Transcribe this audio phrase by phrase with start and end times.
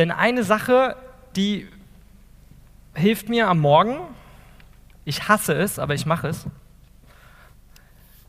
[0.00, 0.96] Denn eine Sache,
[1.36, 1.68] die
[2.94, 3.98] hilft mir am Morgen,
[5.04, 6.46] ich hasse es, aber ich mache es.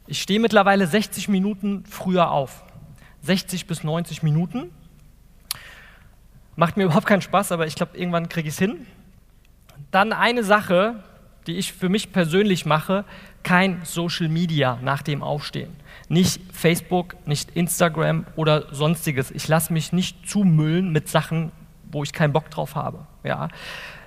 [0.05, 2.65] Ich stehe mittlerweile 60 Minuten früher auf.
[3.21, 4.69] 60 bis 90 Minuten.
[6.57, 8.85] Macht mir überhaupt keinen Spaß, aber ich glaube, irgendwann kriege ich es hin.
[9.91, 11.01] Dann eine Sache,
[11.47, 13.05] die ich für mich persönlich mache,
[13.43, 15.73] kein Social Media nach dem Aufstehen.
[16.09, 19.31] Nicht Facebook, nicht Instagram oder sonstiges.
[19.31, 21.53] Ich lasse mich nicht zumüllen mit Sachen,
[21.91, 22.99] wo ich keinen Bock drauf habe.
[23.23, 23.49] Ja.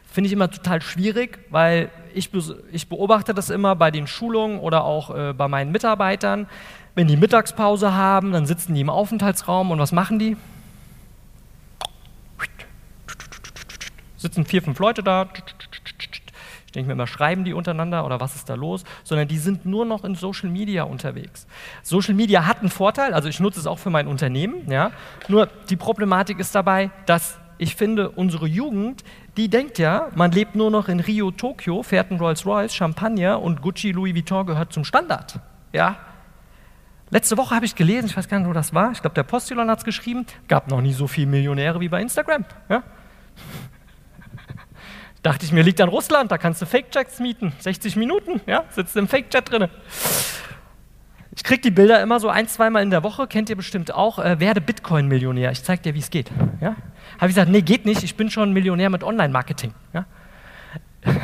[0.05, 2.31] Finde ich immer total schwierig, weil ich,
[2.71, 6.47] ich beobachte das immer bei den Schulungen oder auch äh, bei meinen Mitarbeitern.
[6.95, 10.37] Wenn die Mittagspause haben, dann sitzen die im Aufenthaltsraum und was machen die?
[14.17, 15.27] Sitzen vier, fünf Leute da,
[16.67, 18.85] ich denke mir immer, schreiben die untereinander oder was ist da los?
[19.03, 21.47] Sondern die sind nur noch in Social Media unterwegs.
[21.83, 24.93] Social Media hat einen Vorteil, also ich nutze es auch für mein Unternehmen, ja.
[25.29, 29.05] Nur die Problematik ist dabei, dass ich finde, unsere Jugend,
[29.37, 33.63] die denkt ja, man lebt nur noch in Rio, Tokio, fährt ein Rolls-Royce, Champagner und
[33.63, 35.41] Gucci, Louis Vuitton gehört zum Standard.
[35.73, 35.97] Ja.
[37.11, 39.23] Letzte Woche habe ich gelesen, ich weiß gar nicht, wo das war, ich glaube, der
[39.23, 42.45] Postillon hat es geschrieben, gab noch nie so viele Millionäre wie bei Instagram.
[42.69, 42.83] Ja.
[45.23, 47.53] Dachte ich mir, liegt an Russland, da kannst du Fake-Jets mieten.
[47.59, 49.69] 60 Minuten, ja, sitzt im Fake-Jet drin.
[51.37, 54.19] Ich kriege die Bilder immer so ein, zweimal in der Woche, kennt ihr bestimmt auch.
[54.19, 55.51] Äh, werde Bitcoin-Millionär.
[55.51, 56.31] Ich zeige dir, wie es geht.
[56.61, 56.77] Ja?
[57.15, 59.73] Habe ich gesagt, nee, geht nicht, ich bin schon Millionär mit Online-Marketing.
[59.93, 60.07] Ja?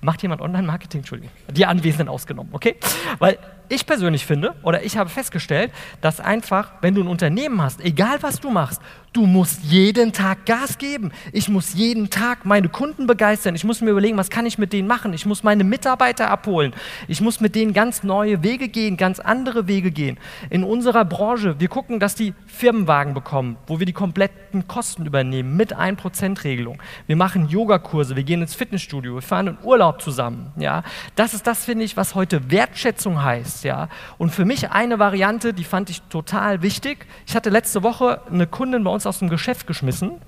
[0.00, 1.00] Macht jemand Online-Marketing?
[1.00, 1.32] Entschuldigung.
[1.50, 2.76] Die Anwesenden ausgenommen, okay?
[3.18, 7.80] Weil ich persönlich finde, oder ich habe festgestellt, dass einfach, wenn du ein Unternehmen hast,
[7.84, 8.80] egal was du machst,
[9.12, 11.12] du musst jeden Tag Gas geben.
[11.32, 13.54] Ich muss jeden Tag meine Kunden begeistern.
[13.54, 15.12] Ich muss mir überlegen, was kann ich mit denen machen.
[15.12, 16.72] Ich muss meine Mitarbeiter abholen.
[17.08, 20.18] Ich muss mit denen ganz neue Wege gehen, ganz andere Wege gehen.
[20.50, 25.56] In unserer Branche, wir gucken, dass die Firmenwagen bekommen, wo wir die kompletten Kosten übernehmen
[25.56, 26.80] mit 1%-Regelung.
[27.06, 30.52] Wir machen Yogakurse, wir gehen ins Fitnessstudio, wir fahren in Urlaub zusammen.
[30.56, 30.82] Ja?
[31.16, 33.64] Das ist das, finde ich, was heute Wertschätzung heißt ist.
[33.64, 33.88] Ja?
[34.16, 37.06] Und für mich eine Variante, die fand ich total wichtig.
[37.26, 40.20] Ich hatte letzte Woche eine Kundin bei uns aus dem Geschäft geschmissen.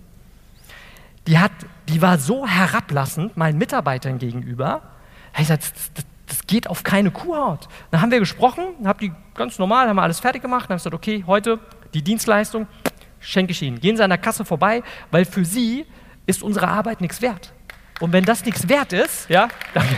[1.26, 1.52] Die, hat,
[1.88, 4.82] die war so herablassend meinen Mitarbeitern gegenüber.
[5.38, 7.68] Ich sagte, das, das, das geht auf keine Kuhhaut.
[7.90, 10.64] Dann haben wir gesprochen, habe die ganz normal, haben wir alles fertig gemacht.
[10.64, 11.58] Dann habe ich gesagt, okay, heute
[11.94, 12.66] die Dienstleistung
[13.20, 13.80] schenke ich Ihnen.
[13.80, 15.86] Gehen Sie an der Kasse vorbei, weil für Sie
[16.26, 17.52] ist unsere Arbeit nichts wert.
[18.00, 19.94] Und wenn das nichts wert ist, ja, danke.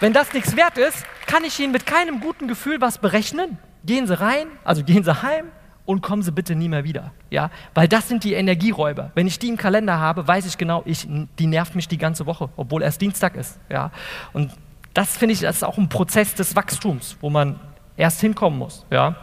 [0.00, 3.58] Wenn das nichts wert ist, kann ich Ihnen mit keinem guten Gefühl was berechnen.
[3.84, 5.46] Gehen Sie rein, also gehen Sie heim
[5.84, 7.12] und kommen Sie bitte nie mehr wieder.
[7.30, 7.50] Ja?
[7.74, 9.12] Weil das sind die Energieräuber.
[9.14, 11.06] Wenn ich die im Kalender habe, weiß ich genau, ich,
[11.38, 13.60] die nervt mich die ganze Woche, obwohl erst Dienstag ist.
[13.68, 13.92] Ja?
[14.32, 14.52] Und
[14.94, 17.60] das finde ich, das ist auch ein Prozess des Wachstums, wo man
[17.96, 18.84] erst hinkommen muss.
[18.90, 19.16] Ja?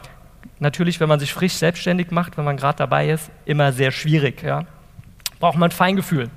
[0.59, 4.43] Natürlich, wenn man sich frisch selbstständig macht, wenn man gerade dabei ist, immer sehr schwierig.
[4.43, 4.65] Ja?
[5.39, 6.29] Braucht man Feingefühl.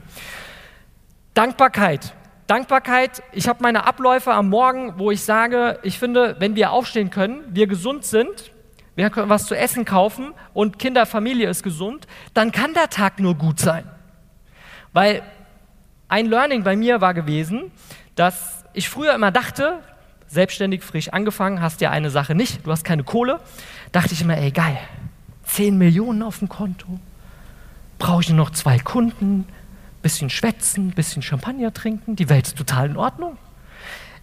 [1.35, 2.15] Dankbarkeit
[2.49, 7.11] Dankbarkeit, ich habe meine Abläufe am Morgen, wo ich sage, ich finde, wenn wir aufstehen
[7.11, 8.51] können, wir gesund sind,
[8.97, 13.21] wir können was zu essen kaufen und Kinder, Familie ist gesund, dann kann der Tag
[13.21, 13.85] nur gut sein.
[14.95, 15.23] Weil
[16.09, 17.71] ein Learning bei mir war gewesen,
[18.15, 19.81] dass ich früher immer dachte,
[20.27, 23.41] selbstständig frisch angefangen, hast ja eine Sache nicht, du hast keine Kohle,
[23.93, 24.79] dachte ich immer, ey geil,
[25.45, 26.99] 10 Millionen auf dem Konto,
[27.99, 29.47] brauche ich nur noch zwei Kunden,
[30.03, 33.37] bisschen schwätzen, bisschen Champagner trinken, die Welt ist total in Ordnung.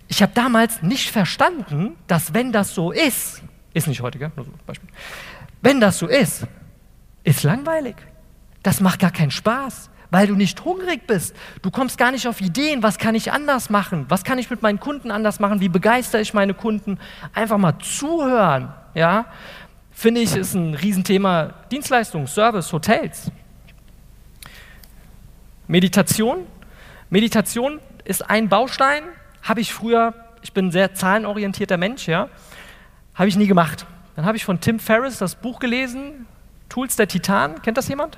[0.08, 3.42] Ich habe damals nicht verstanden, dass wenn das so ist,
[3.74, 4.32] ist nicht heute, gell?
[4.36, 4.90] Nur so Beispiel.
[5.62, 6.46] Wenn das so ist,
[7.24, 7.96] ist langweilig.
[8.64, 11.36] Das macht gar keinen Spaß, weil du nicht hungrig bist.
[11.62, 14.06] Du kommst gar nicht auf Ideen, was kann ich anders machen?
[14.10, 15.60] Was kann ich mit meinen Kunden anders machen?
[15.60, 17.00] Wie begeistere ich meine Kunden?
[17.34, 19.26] Einfach mal zuhören, ja?
[19.92, 23.32] Finde ich, ist ein Riesenthema Dienstleistung, Service, Hotels.
[25.68, 26.46] Meditation.
[27.10, 29.04] Meditation ist ein Baustein,
[29.42, 32.30] habe ich früher, ich bin ein sehr zahlenorientierter Mensch, ja,
[33.16, 33.86] habe ich nie gemacht.
[34.16, 36.28] Dann habe ich von Tim Ferriss das Buch gelesen,
[36.70, 37.62] Tools der Titan.
[37.62, 38.18] Kennt das jemand?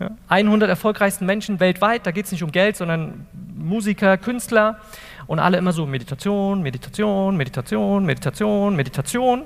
[0.00, 3.26] Ja, 100 erfolgreichsten Menschen weltweit, da geht es nicht um Geld, sondern
[3.56, 4.78] Musiker, Künstler
[5.26, 9.44] und alle immer so Meditation, Meditation, Meditation, Meditation, Meditation.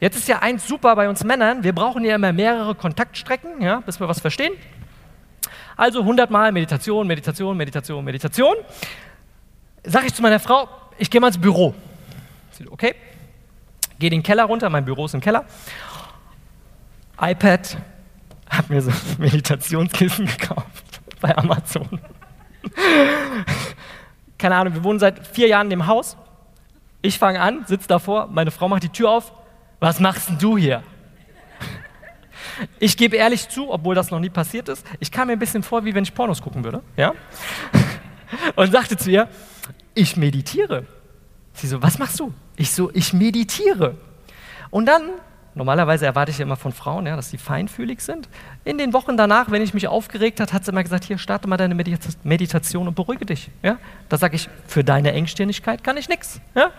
[0.00, 3.78] Jetzt ist ja eins super bei uns Männern, wir brauchen ja immer mehrere Kontaktstrecken, ja,
[3.80, 4.52] bis wir was verstehen.
[5.76, 8.54] Also 100 Mal Meditation, Meditation, Meditation, Meditation.
[9.84, 11.74] Sag ich zu meiner Frau, ich gehe mal ins Büro.
[12.52, 12.94] Sie, okay,
[13.98, 15.44] gehe den Keller runter, mein Büro ist im Keller.
[17.20, 17.78] iPad,
[18.48, 22.00] habe mir so ein Meditationskissen gekauft bei Amazon.
[24.38, 26.16] Keine Ahnung, wir wohnen seit vier Jahren in dem Haus.
[27.00, 29.32] Ich fange an, sitze davor, meine Frau macht die Tür auf.
[29.80, 30.82] Was machst denn du hier?
[32.78, 35.62] Ich gebe ehrlich zu, obwohl das noch nie passiert ist, ich kam mir ein bisschen
[35.62, 36.82] vor, wie wenn ich Pornos gucken würde.
[36.96, 37.12] Ja?
[38.56, 39.28] Und sagte zu ihr,
[39.94, 40.86] ich meditiere.
[41.54, 42.32] Sie so, was machst du?
[42.56, 43.96] Ich so, ich meditiere.
[44.70, 45.02] Und dann
[45.54, 48.28] Normalerweise erwarte ich ja immer von Frauen, ja, dass sie feinfühlig sind.
[48.64, 51.46] In den Wochen danach, wenn ich mich aufgeregt habe, hat sie immer gesagt, hier, starte
[51.46, 53.50] mal deine Meditation und beruhige dich.
[53.62, 53.76] Ja?
[54.08, 56.40] Da sage ich, für deine Engstirnigkeit kann ich nichts.
[56.54, 56.70] Ja?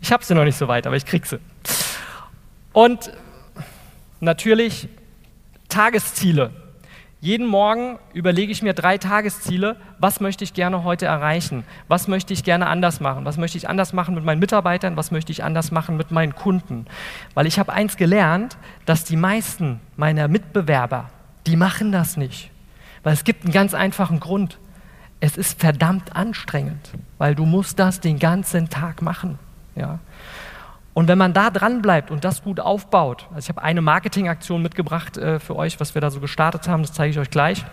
[0.00, 1.40] Ich habe sie noch nicht so weit, aber ich krieg sie.
[2.72, 3.10] Und
[4.22, 4.88] natürlich
[5.68, 6.50] Tagesziele.
[7.20, 9.76] Jeden Morgen überlege ich mir drei Tagesziele.
[9.98, 11.62] Was möchte ich gerne heute erreichen?
[11.86, 13.24] Was möchte ich gerne anders machen?
[13.24, 14.96] Was möchte ich anders machen mit meinen Mitarbeitern?
[14.96, 16.86] Was möchte ich anders machen mit meinen Kunden?
[17.34, 21.10] Weil ich habe eins gelernt, dass die meisten meiner Mitbewerber,
[21.46, 22.50] die machen das nicht.
[23.04, 24.58] Weil es gibt einen ganz einfachen Grund.
[25.20, 29.38] Es ist verdammt anstrengend, weil du musst das den ganzen Tag machen.
[29.76, 30.00] Ja?
[30.94, 34.60] Und wenn man da dran bleibt und das gut aufbaut, also ich habe eine Marketingaktion
[34.60, 37.64] mitgebracht äh, für euch, was wir da so gestartet haben, das zeige ich euch gleich.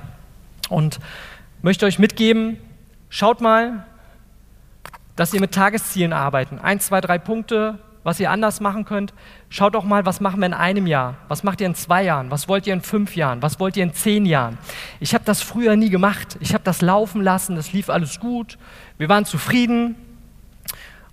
[0.70, 1.00] Und
[1.62, 2.58] möchte euch mitgeben,
[3.10, 3.86] schaut mal,
[5.16, 6.60] dass ihr mit Tageszielen arbeiten.
[6.60, 9.14] Eins, zwei, drei Punkte, was ihr anders machen könnt.
[9.50, 11.16] Schaut auch mal, was machen wir in einem Jahr?
[11.28, 12.32] Was macht ihr in zwei Jahren?
[12.32, 13.42] Was wollt ihr in fünf Jahren?
[13.42, 14.58] Was wollt ihr in zehn Jahren?
[15.02, 16.38] Ich habe das früher nie gemacht.
[16.40, 18.58] Ich habe das laufen lassen, das lief alles gut.
[18.98, 19.96] Wir waren zufrieden,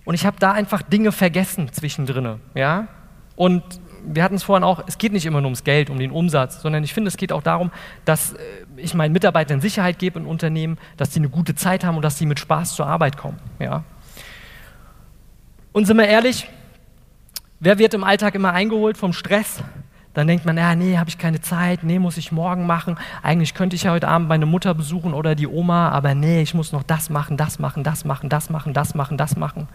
[0.07, 2.39] und ich habe da einfach Dinge vergessen zwischendrin.
[2.55, 2.87] Ja?
[3.35, 3.61] Und
[4.05, 6.61] wir hatten es vorhin auch, es geht nicht immer nur ums Geld, um den Umsatz,
[6.61, 7.71] sondern ich finde, es geht auch darum,
[8.05, 8.37] dass äh,
[8.77, 12.17] ich meinen Mitarbeitern Sicherheit gebe im Unternehmen, dass sie eine gute Zeit haben und dass
[12.17, 13.37] sie mit Spaß zur Arbeit kommen.
[13.59, 13.83] Ja?
[15.73, 16.47] Und sind wir ehrlich,
[17.59, 19.61] wer wird im Alltag immer eingeholt vom Stress?
[20.17, 22.97] Dann denkt man, ja, nee, habe ich keine Zeit, nee, muss ich morgen machen.
[23.21, 26.55] Eigentlich könnte ich ja heute Abend meine Mutter besuchen oder die Oma, aber nee, ich
[26.55, 29.67] muss noch das machen, das machen, das machen, das machen, das machen, das machen.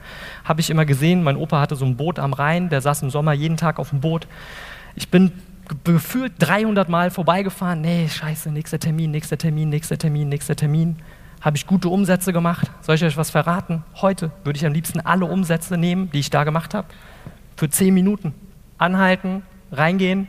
[0.43, 3.11] Habe ich immer gesehen, mein Opa hatte so ein Boot am Rhein, der saß im
[3.11, 4.27] Sommer jeden Tag auf dem Boot.
[4.97, 5.31] Ich bin
[5.85, 10.97] gefühlt 300 Mal vorbeigefahren, nee, scheiße, nächster Termin, nächster Termin, nächster Termin, nächster Termin.
[11.41, 12.69] Habe ich gute Umsätze gemacht?
[12.81, 13.85] Soll ich euch was verraten?
[13.95, 16.89] Heute würde ich am liebsten alle Umsätze nehmen, die ich da gemacht habe,
[17.57, 18.35] für 10 Minuten.
[18.77, 20.29] Anhalten, reingehen,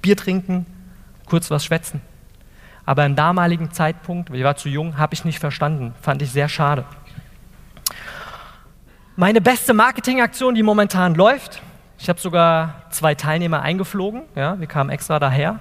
[0.00, 0.64] Bier trinken,
[1.26, 2.00] kurz was schwätzen.
[2.86, 5.94] Aber im damaligen Zeitpunkt, ich war zu jung, habe ich nicht verstanden.
[6.00, 6.84] Fand ich sehr schade.
[9.16, 11.62] Meine beste Marketingaktion, die momentan läuft,
[11.98, 15.58] ich habe sogar zwei Teilnehmer eingeflogen, ja, wir kamen extra daher.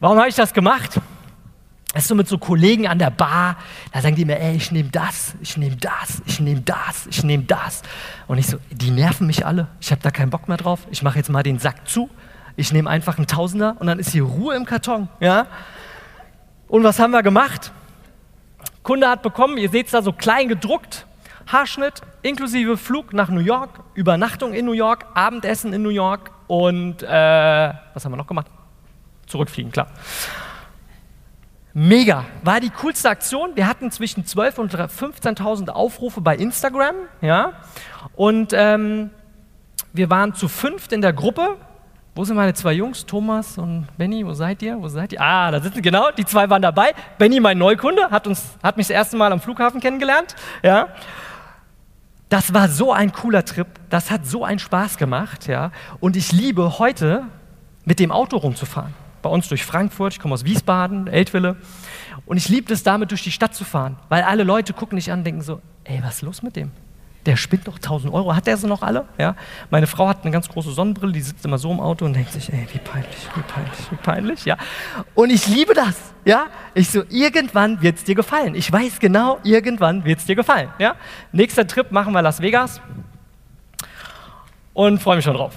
[0.00, 1.00] Warum habe ich das gemacht?
[1.94, 3.56] Ist so mit so Kollegen an der Bar,
[3.92, 7.22] da sagen die mir, ey, ich nehme das, ich nehme das, ich nehme das, ich
[7.22, 7.82] nehme das.
[8.26, 11.02] Und ich so, die nerven mich alle, ich habe da keinen Bock mehr drauf, ich
[11.02, 12.10] mache jetzt mal den Sack zu,
[12.56, 15.08] ich nehme einfach einen Tausender und dann ist hier Ruhe im Karton.
[15.20, 15.46] Ja?
[16.66, 17.72] Und was haben wir gemacht?
[18.82, 21.06] Kunde hat bekommen, ihr seht es da so klein gedruckt,
[21.46, 27.02] Haarschnitt inklusive Flug nach New York, Übernachtung in New York, Abendessen in New York und
[27.02, 28.46] äh, was haben wir noch gemacht?
[29.26, 29.88] Zurückfliegen, klar.
[31.76, 33.56] Mega, war die coolste Aktion.
[33.56, 36.94] Wir hatten zwischen 12.000 und 15.000 Aufrufe bei Instagram.
[37.20, 37.54] Ja?
[38.14, 39.10] Und ähm,
[39.92, 41.56] wir waren zu fünft in der Gruppe.
[42.14, 44.24] Wo sind meine zwei Jungs, Thomas und Benny?
[44.24, 44.80] Wo seid ihr?
[44.80, 45.20] Wo seid ihr?
[45.20, 46.92] Ah, da sitzen genau, die zwei waren dabei.
[47.18, 50.36] Benny, mein Neukunde, hat, uns, hat mich das erste Mal am Flughafen kennengelernt.
[50.62, 50.90] Ja?
[52.28, 55.48] Das war so ein cooler Trip, das hat so einen Spaß gemacht.
[55.48, 55.72] Ja?
[55.98, 57.24] Und ich liebe heute,
[57.84, 61.56] mit dem Auto rumzufahren bei uns durch Frankfurt, ich komme aus Wiesbaden, Eltville.
[62.26, 65.10] Und ich liebe es, damit durch die Stadt zu fahren, weil alle Leute gucken dich
[65.10, 66.70] an und denken so, ey, was ist los mit dem?
[67.26, 68.36] Der spinnt doch 1000 Euro.
[68.36, 69.06] Hat der sie noch alle?
[69.16, 69.34] Ja?
[69.70, 72.32] Meine Frau hat eine ganz große Sonnenbrille, die sitzt immer so im Auto und denkt
[72.32, 74.44] sich, ey, wie peinlich, wie peinlich, wie peinlich.
[74.44, 74.58] Ja?
[75.14, 75.96] Und ich liebe das.
[76.26, 76.48] Ja?
[76.74, 78.54] Ich so, irgendwann wird es dir gefallen.
[78.54, 80.68] Ich weiß genau, irgendwann wird es dir gefallen.
[80.78, 80.96] Ja?
[81.32, 82.78] Nächster Trip machen wir Las Vegas
[84.74, 85.54] und freue mich schon drauf.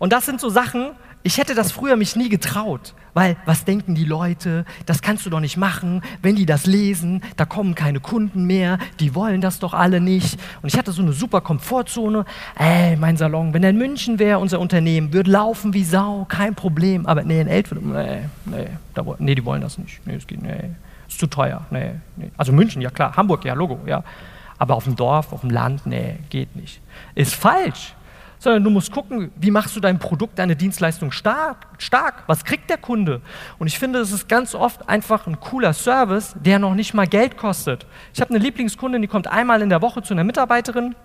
[0.00, 3.94] Und das sind so Sachen, ich hätte das früher mich nie getraut, weil was denken
[3.94, 4.64] die Leute?
[4.86, 6.02] Das kannst du doch nicht machen.
[6.20, 8.78] Wenn die das lesen, da kommen keine Kunden mehr.
[8.98, 10.38] Die wollen das doch alle nicht.
[10.62, 12.24] Und ich hatte so eine super Komfortzone.
[12.56, 16.56] Ey, mein Salon, wenn er in München wäre, unser Unternehmen, würde laufen wie Sau, kein
[16.56, 17.06] Problem.
[17.06, 20.04] Aber nee, in Eltern, nee, nee, da, nee, die wollen das nicht.
[20.04, 20.70] Nee, es geht, nee,
[21.06, 21.64] ist zu teuer.
[21.70, 22.30] Nee, nee.
[22.36, 23.16] Also München, ja klar.
[23.16, 24.02] Hamburg, ja, Logo, ja.
[24.58, 26.80] Aber auf dem Dorf, auf dem Land, nee, geht nicht.
[27.14, 27.94] Ist falsch
[28.42, 32.68] sondern du musst gucken, wie machst du dein Produkt, deine Dienstleistung stark, stark, was kriegt
[32.70, 33.20] der Kunde?
[33.60, 37.06] Und ich finde, es ist ganz oft einfach ein cooler Service, der noch nicht mal
[37.06, 37.86] Geld kostet.
[38.12, 40.96] Ich habe eine Lieblingskundin, die kommt einmal in der Woche zu einer Mitarbeiterin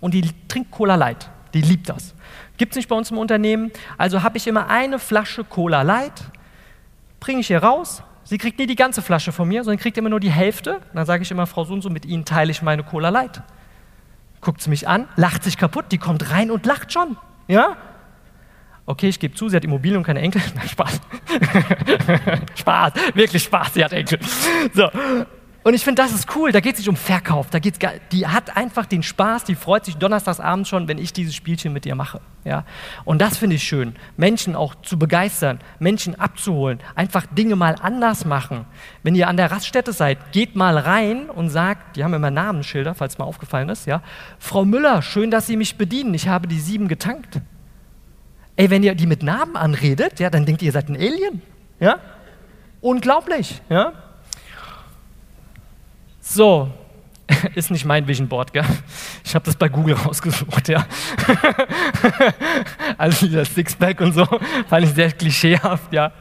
[0.00, 1.28] und die trinkt Cola Light.
[1.52, 2.14] Die liebt das.
[2.56, 3.70] Gibt es nicht bei uns im Unternehmen.
[3.98, 6.22] Also habe ich immer eine Flasche Cola Light,
[7.20, 8.02] bringe ich ihr raus.
[8.24, 10.80] Sie kriegt nie die ganze Flasche von mir, sondern kriegt immer nur die Hälfte.
[10.94, 13.42] Dann sage ich immer, Frau so mit Ihnen teile ich meine Cola Light
[14.44, 17.16] guckt sie mich an, lacht sich kaputt, die kommt rein und lacht schon.
[17.48, 17.76] Ja?
[18.86, 20.42] Okay, ich gebe zu, sie hat Immobilien und keine Enkel.
[20.54, 21.00] Nein, Spaß.
[22.54, 24.18] Spaß, wirklich Spaß, sie hat Enkel.
[24.72, 24.88] So.
[25.64, 26.52] Und ich finde, das ist cool.
[26.52, 27.48] Da geht es nicht um Verkauf.
[27.48, 27.78] Da geht's,
[28.12, 31.86] die hat einfach den Spaß, die freut sich donnerstagsabends schon, wenn ich dieses Spielchen mit
[31.86, 32.20] ihr mache.
[32.44, 32.66] Ja?
[33.06, 33.96] Und das finde ich schön.
[34.18, 38.66] Menschen auch zu begeistern, Menschen abzuholen, einfach Dinge mal anders machen.
[39.02, 42.94] Wenn ihr an der Raststätte seid, geht mal rein und sagt, die haben immer Namensschilder,
[42.94, 44.02] falls mal aufgefallen ist, ja.
[44.38, 46.12] Frau Müller, schön, dass Sie mich bedienen.
[46.12, 47.40] Ich habe die sieben getankt.
[48.56, 51.40] Ey, wenn ihr die mit Namen anredet, ja, dann denkt ihr, ihr seid ein Alien.
[51.80, 52.00] Ja?
[52.82, 53.62] Unglaublich.
[53.70, 53.94] Ja?
[56.26, 56.70] So,
[57.54, 58.64] ist nicht mein Vision Board, gell?
[59.22, 60.86] Ich habe das bei Google rausgesucht, ja.
[62.98, 64.24] also dieser Sixpack und so,
[64.68, 66.12] fand ich sehr klischeehaft, ja.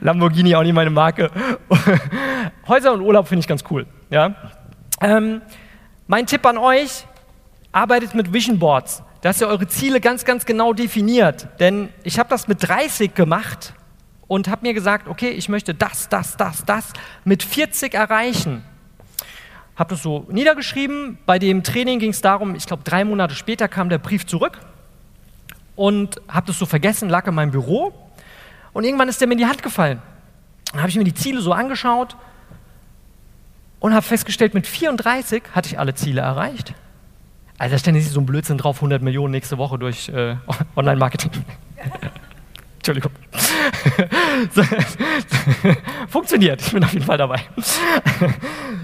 [0.00, 1.30] Lamborghini auch nicht meine Marke.
[2.68, 4.34] Häuser und Urlaub finde ich ganz cool, ja.
[5.02, 5.42] Ähm,
[6.06, 7.04] mein Tipp an euch,
[7.70, 11.48] arbeitet mit Vision Boards, dass ihr eure Ziele ganz, ganz genau definiert.
[11.60, 13.74] Denn ich habe das mit 30 gemacht
[14.26, 18.64] und habe mir gesagt, okay, ich möchte das, das, das, das mit 40 erreichen
[19.76, 21.18] habe das so niedergeschrieben.
[21.26, 24.60] Bei dem Training ging es darum, ich glaube, drei Monate später kam der Brief zurück
[25.76, 27.92] und habe das so vergessen, lag in meinem Büro
[28.72, 30.00] und irgendwann ist der mir in die Hand gefallen.
[30.72, 32.16] Dann habe ich mir die Ziele so angeschaut
[33.80, 36.74] und habe festgestellt, mit 34 hatte ich alle Ziele erreicht.
[37.58, 40.36] Also da ständig so ein Blödsinn drauf, 100 Millionen nächste Woche durch äh,
[40.76, 41.30] Online-Marketing.
[42.86, 43.12] Entschuldigung.
[46.08, 47.40] Funktioniert, ich bin auf jeden Fall dabei.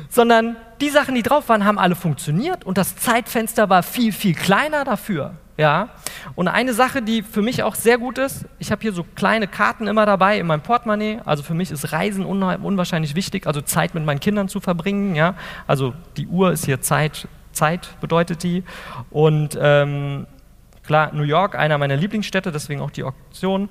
[0.09, 4.35] Sondern die Sachen, die drauf waren, haben alle funktioniert und das Zeitfenster war viel, viel
[4.35, 5.35] kleiner dafür.
[5.59, 5.90] Ja?
[6.35, 9.47] Und eine Sache, die für mich auch sehr gut ist, ich habe hier so kleine
[9.47, 11.21] Karten immer dabei in meinem Portemonnaie.
[11.26, 15.14] Also für mich ist Reisen unwahrscheinlich wichtig, also Zeit mit meinen Kindern zu verbringen.
[15.14, 15.35] Ja?
[15.66, 18.64] Also die Uhr ist hier Zeit, Zeit bedeutet die.
[19.11, 20.26] Und ähm,
[20.90, 23.68] Klar, New York, einer meiner Lieblingsstädte, deswegen auch die Auktion.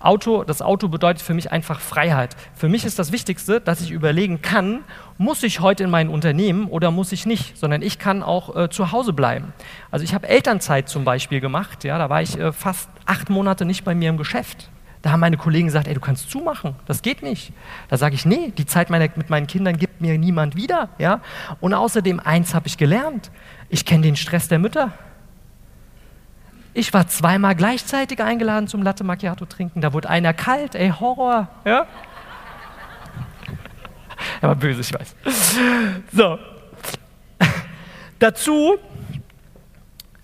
[0.00, 2.36] Auto, das Auto bedeutet für mich einfach Freiheit.
[2.54, 4.80] Für mich ist das Wichtigste, dass ich überlegen kann,
[5.16, 8.68] muss ich heute in mein Unternehmen oder muss ich nicht, sondern ich kann auch äh,
[8.68, 9.54] zu Hause bleiben.
[9.90, 13.64] Also ich habe Elternzeit zum Beispiel gemacht, ja, da war ich äh, fast acht Monate
[13.64, 14.68] nicht bei mir im Geschäft.
[15.00, 17.54] Da haben meine Kollegen gesagt, ey, du kannst zumachen, das geht nicht.
[17.88, 20.90] Da sage ich, nee, die Zeit meiner, mit meinen Kindern gibt mir niemand wieder.
[20.98, 21.22] Ja?
[21.60, 23.30] Und außerdem, eins habe ich gelernt,
[23.70, 24.92] ich kenne den Stress der Mütter.
[26.74, 29.80] Ich war zweimal gleichzeitig eingeladen zum Latte Macchiato trinken.
[29.80, 31.48] Da wurde einer kalt, ey, Horror.
[31.64, 31.86] Ja?
[34.40, 35.14] Er war böse, ich weiß.
[36.12, 36.38] So.
[38.18, 38.76] Dazu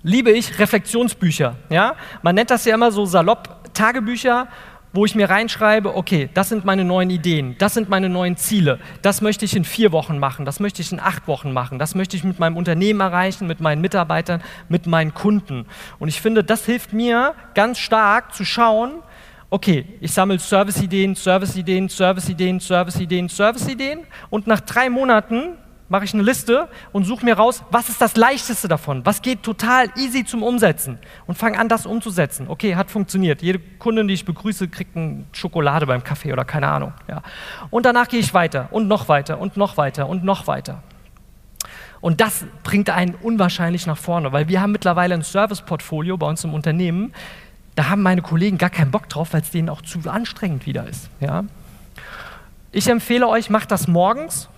[0.03, 1.57] liebe ich Reflexionsbücher.
[1.71, 1.95] Ja?
[2.23, 4.49] Man nennt das ja immer so salopp Tagebücher
[4.95, 8.79] wo ich mir reinschreibe, okay, das sind meine neuen Ideen, das sind meine neuen Ziele,
[9.03, 11.97] das möchte ich in vier Wochen machen, das möchte ich in acht Wochen machen, das
[11.97, 15.67] möchte ich mit meinem Unternehmen erreichen, mit meinen Mitarbeitern, mit meinen Kunden.
[15.99, 19.03] Und ich finde, das hilft mir ganz stark zu schauen,
[19.51, 26.23] okay, ich sammle Serviceideen, Serviceideen, Serviceideen, Serviceideen, Serviceideen und nach drei Monaten mache ich eine
[26.23, 29.05] Liste und suche mir raus, was ist das leichteste davon?
[29.05, 30.99] Was geht total easy zum Umsetzen?
[31.27, 32.47] Und fange an, das umzusetzen.
[32.49, 33.43] Okay, hat funktioniert.
[33.43, 36.93] Jede Kundin, die ich begrüße, kriegt eine Schokolade beim Kaffee oder keine Ahnung.
[37.09, 37.23] Ja.
[37.71, 40.83] Und danach gehe ich weiter und noch weiter und noch weiter und noch weiter.
[42.01, 46.45] Und das bringt einen unwahrscheinlich nach vorne, weil wir haben mittlerweile ein Service-Portfolio bei uns
[46.45, 47.15] im Unternehmen.
[47.77, 50.87] Da haben meine Kollegen gar keinen Bock drauf, weil es denen auch zu anstrengend wieder
[50.87, 51.09] ist.
[51.21, 51.45] Ja.
[52.73, 54.49] Ich empfehle euch, macht das morgens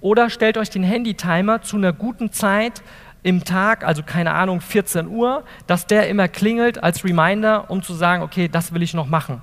[0.00, 2.82] oder stellt euch den Handy-Timer zu einer guten Zeit
[3.22, 7.94] im Tag, also keine Ahnung, 14 Uhr, dass der immer klingelt als Reminder, um zu
[7.94, 9.42] sagen, okay, das will ich noch machen.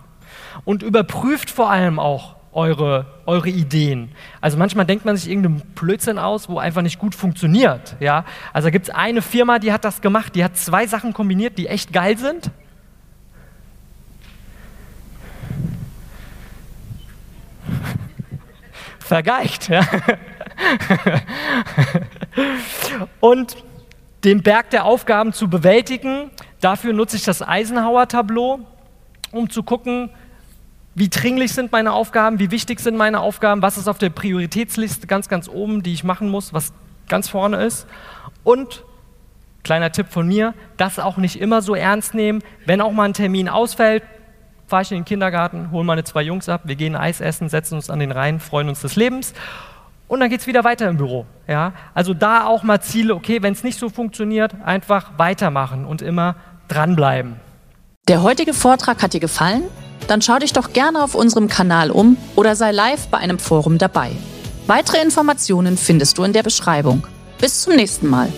[0.63, 4.11] Und überprüft vor allem auch eure, eure Ideen.
[4.39, 7.97] Also manchmal denkt man sich irgendeinen Blödsinn aus, wo einfach nicht gut funktioniert.
[7.99, 8.23] Ja?
[8.53, 11.67] Also gibt es eine Firma, die hat das gemacht, die hat zwei Sachen kombiniert, die
[11.67, 12.49] echt geil sind.
[18.99, 19.67] Vergeigt.
[19.67, 19.85] Ja?
[23.19, 23.55] Und
[24.23, 26.31] den Berg der Aufgaben zu bewältigen,
[26.61, 28.59] dafür nutze ich das Eisenhower-Tableau,
[29.31, 30.09] um zu gucken,
[30.95, 35.07] wie dringlich sind meine Aufgaben, wie wichtig sind meine Aufgaben, was ist auf der Prioritätsliste
[35.07, 36.71] ganz, ganz oben, die ich machen muss, was
[37.09, 37.85] ganz vorne ist.
[38.43, 38.83] Und,
[39.63, 42.41] kleiner Tipp von mir, das auch nicht immer so ernst nehmen.
[42.65, 44.03] Wenn auch mal ein Termin ausfällt,
[44.67, 47.75] fahre ich in den Kindergarten, hole meine zwei Jungs ab, wir gehen Eis essen, setzen
[47.75, 49.33] uns an den Rhein, freuen uns des Lebens.
[50.07, 51.25] Und dann geht es wieder weiter im Büro.
[51.47, 51.73] Ja?
[51.93, 56.35] Also da auch mal Ziele, okay, wenn es nicht so funktioniert, einfach weitermachen und immer
[56.67, 57.35] dranbleiben.
[58.07, 59.63] Der heutige Vortrag hat dir gefallen?
[60.07, 63.79] Dann schau dich doch gerne auf unserem Kanal um oder sei live bei einem Forum
[63.79, 64.11] dabei.
[64.67, 67.07] Weitere Informationen findest du in der Beschreibung.
[67.39, 68.31] Bis zum nächsten Mal.